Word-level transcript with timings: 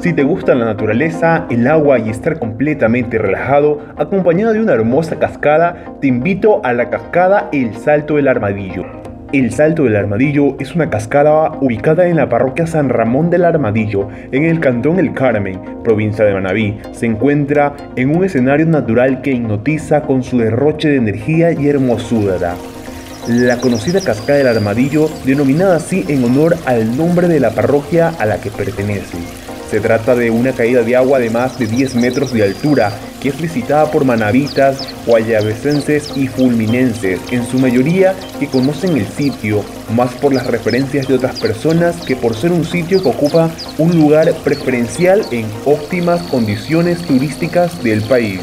Si 0.00 0.14
te 0.14 0.22
gusta 0.22 0.54
la 0.54 0.64
naturaleza, 0.64 1.46
el 1.50 1.66
agua 1.66 1.98
y 1.98 2.08
estar 2.08 2.38
completamente 2.38 3.18
relajado, 3.18 3.80
acompañado 3.98 4.54
de 4.54 4.60
una 4.60 4.72
hermosa 4.72 5.18
cascada, 5.18 5.94
te 6.00 6.06
invito 6.06 6.64
a 6.64 6.72
la 6.72 6.88
cascada 6.88 7.50
El 7.52 7.76
Salto 7.76 8.16
del 8.16 8.28
Armadillo. 8.28 8.86
El 9.34 9.52
Salto 9.52 9.84
del 9.84 9.96
Armadillo 9.96 10.56
es 10.58 10.74
una 10.74 10.88
cascada 10.88 11.52
ubicada 11.60 12.08
en 12.08 12.16
la 12.16 12.30
parroquia 12.30 12.66
San 12.66 12.88
Ramón 12.88 13.28
del 13.28 13.44
Armadillo, 13.44 14.08
en 14.32 14.44
el 14.44 14.58
cantón 14.58 14.98
El 14.98 15.12
Carmen, 15.12 15.60
provincia 15.84 16.24
de 16.24 16.32
Manabí. 16.32 16.78
Se 16.92 17.04
encuentra 17.04 17.74
en 17.96 18.16
un 18.16 18.24
escenario 18.24 18.64
natural 18.64 19.20
que 19.20 19.32
hipnotiza 19.32 20.00
con 20.00 20.22
su 20.22 20.38
derroche 20.38 20.88
de 20.88 20.96
energía 20.96 21.52
y 21.52 21.68
hermosura. 21.68 22.54
La 23.28 23.58
conocida 23.58 24.00
cascada 24.00 24.38
del 24.38 24.48
Armadillo, 24.48 25.10
denominada 25.26 25.76
así 25.76 26.06
en 26.08 26.24
honor 26.24 26.56
al 26.64 26.96
nombre 26.96 27.28
de 27.28 27.38
la 27.38 27.50
parroquia 27.50 28.14
a 28.18 28.24
la 28.24 28.40
que 28.40 28.50
pertenece. 28.50 29.49
Se 29.70 29.78
trata 29.78 30.16
de 30.16 30.32
una 30.32 30.52
caída 30.52 30.82
de 30.82 30.96
agua 30.96 31.20
de 31.20 31.30
más 31.30 31.56
de 31.56 31.68
10 31.68 31.94
metros 31.94 32.32
de 32.32 32.42
altura 32.42 32.92
que 33.20 33.28
es 33.28 33.40
visitada 33.40 33.88
por 33.88 34.04
manavitas, 34.04 34.88
guayabesenses 35.06 36.10
y 36.16 36.26
fulminenses, 36.26 37.20
en 37.30 37.46
su 37.46 37.58
mayoría 37.60 38.16
que 38.40 38.48
conocen 38.48 38.96
el 38.96 39.06
sitio, 39.06 39.62
más 39.94 40.12
por 40.14 40.32
las 40.32 40.48
referencias 40.48 41.06
de 41.06 41.14
otras 41.14 41.38
personas 41.38 41.94
que 42.04 42.16
por 42.16 42.34
ser 42.34 42.50
un 42.50 42.64
sitio 42.64 43.00
que 43.00 43.10
ocupa 43.10 43.48
un 43.78 43.96
lugar 43.96 44.34
preferencial 44.42 45.24
en 45.30 45.46
óptimas 45.64 46.20
condiciones 46.24 46.98
turísticas 47.02 47.80
del 47.84 48.02
país. 48.02 48.40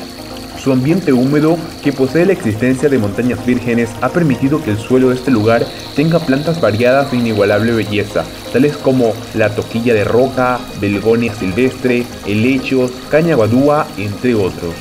Su 0.63 0.71
ambiente 0.71 1.13
húmedo, 1.13 1.57
que 1.83 1.93
posee 1.93 2.25
la 2.25 2.33
existencia 2.33 2.89
de 2.89 2.97
montañas 2.97 3.45
vírgenes, 3.45 3.89
ha 4.01 4.09
permitido 4.09 4.63
que 4.63 4.71
el 4.71 4.77
suelo 4.77 5.09
de 5.09 5.15
este 5.15 5.31
lugar 5.31 5.65
tenga 5.95 6.19
plantas 6.19 6.59
variadas 6.61 7.11
de 7.11 7.17
inigualable 7.17 7.73
belleza, 7.73 8.23
tales 8.51 8.77
como 8.77 9.13
la 9.33 9.49
toquilla 9.49 9.93
de 9.93 10.03
roca, 10.03 10.59
belgonia 10.79 11.33
silvestre, 11.33 12.05
helechos, 12.25 12.91
caña 13.09 13.35
guadúa, 13.35 13.87
entre 13.97 14.35
otros. 14.35 14.73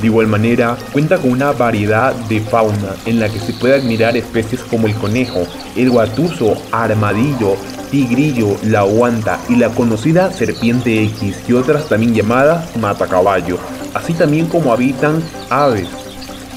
De 0.00 0.06
igual 0.06 0.28
manera, 0.28 0.76
cuenta 0.92 1.18
con 1.18 1.32
una 1.32 1.50
variedad 1.52 2.14
de 2.14 2.40
fauna 2.40 2.94
en 3.04 3.18
la 3.18 3.28
que 3.28 3.40
se 3.40 3.52
puede 3.52 3.74
admirar 3.74 4.16
especies 4.16 4.60
como 4.62 4.86
el 4.86 4.94
conejo, 4.94 5.44
el 5.74 5.90
guatuso, 5.90 6.56
armadillo, 6.70 7.56
tigrillo, 7.90 8.56
la 8.62 8.82
guanta 8.82 9.40
y 9.48 9.56
la 9.56 9.70
conocida 9.70 10.32
serpiente 10.32 11.02
X 11.02 11.40
y 11.48 11.52
otras 11.52 11.88
también 11.88 12.14
llamadas 12.14 12.76
matacaballo, 12.76 13.58
así 13.94 14.12
también 14.12 14.46
como 14.46 14.72
habitan 14.72 15.20
aves, 15.50 15.88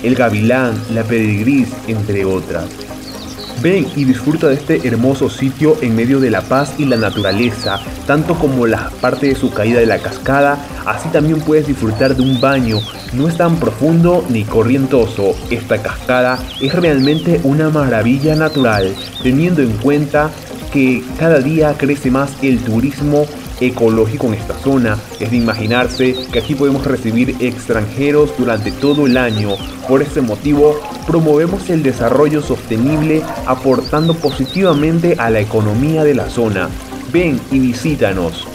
el 0.03 0.13
gavilán, 0.13 0.79
la 0.93 1.03
pedigris, 1.03 1.69
entre 1.87 2.25
otras. 2.25 2.65
Ven 3.61 3.87
y 3.95 4.05
disfruta 4.05 4.47
de 4.47 4.55
este 4.55 4.87
hermoso 4.87 5.29
sitio 5.29 5.77
en 5.81 5.95
medio 5.95 6.19
de 6.19 6.31
la 6.31 6.41
paz 6.41 6.73
y 6.77 6.85
la 6.85 6.97
naturaleza, 6.97 7.79
tanto 8.07 8.35
como 8.35 8.65
la 8.65 8.89
parte 9.01 9.27
de 9.27 9.35
su 9.35 9.51
caída 9.51 9.79
de 9.79 9.85
la 9.85 9.99
cascada, 9.99 10.57
así 10.85 11.09
también 11.09 11.39
puedes 11.41 11.67
disfrutar 11.67 12.15
de 12.15 12.23
un 12.23 12.41
baño, 12.41 12.79
no 13.13 13.27
es 13.27 13.37
tan 13.37 13.57
profundo 13.57 14.25
ni 14.29 14.43
corrientoso, 14.43 15.35
esta 15.49 15.81
cascada 15.81 16.39
es 16.59 16.73
realmente 16.73 17.39
una 17.43 17.69
maravilla 17.69 18.35
natural, 18.35 18.95
teniendo 19.21 19.61
en 19.61 19.71
cuenta 19.77 20.31
que 20.71 21.03
cada 21.19 21.39
día 21.39 21.75
crece 21.77 22.09
más 22.09 22.31
el 22.41 22.59
turismo 22.59 23.25
ecológico 23.61 24.27
en 24.27 24.33
esta 24.33 24.55
zona. 24.55 24.97
Es 25.19 25.31
de 25.31 25.37
imaginarse 25.37 26.15
que 26.31 26.39
aquí 26.39 26.55
podemos 26.55 26.85
recibir 26.85 27.35
extranjeros 27.39 28.33
durante 28.37 28.71
todo 28.71 29.05
el 29.05 29.15
año. 29.15 29.51
Por 29.87 30.01
este 30.01 30.21
motivo, 30.21 30.79
promovemos 31.07 31.69
el 31.69 31.83
desarrollo 31.83 32.41
sostenible 32.41 33.21
aportando 33.45 34.13
positivamente 34.15 35.15
a 35.17 35.29
la 35.29 35.39
economía 35.39 36.03
de 36.03 36.15
la 36.15 36.29
zona. 36.29 36.69
Ven 37.13 37.39
y 37.51 37.59
visítanos. 37.59 38.47